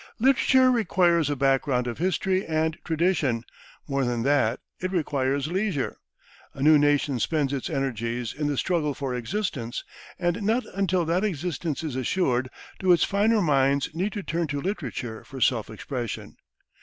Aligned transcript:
Literature 0.17 0.71
requires 0.71 1.29
a 1.29 1.35
background 1.35 1.85
of 1.85 1.99
history 1.99 2.43
and 2.43 2.75
tradition; 2.83 3.43
more 3.87 4.03
than 4.03 4.23
that, 4.23 4.59
it 4.79 4.89
requires 4.89 5.45
leisure. 5.45 5.95
A 6.55 6.63
new 6.63 6.79
nation 6.79 7.19
spends 7.19 7.53
its 7.53 7.69
energies 7.69 8.33
in 8.33 8.47
the 8.47 8.57
struggle 8.57 8.95
for 8.95 9.13
existence, 9.13 9.83
and 10.17 10.41
not 10.41 10.63
until 10.73 11.05
that 11.05 11.23
existence 11.23 11.83
is 11.83 11.95
assured 11.95 12.49
do 12.79 12.91
its 12.91 13.03
finer 13.03 13.43
minds 13.43 13.93
need 13.93 14.11
to 14.13 14.23
turn 14.23 14.47
to 14.47 14.59
literature 14.59 15.23
for 15.23 15.39
self 15.39 15.69
expression. 15.69 16.35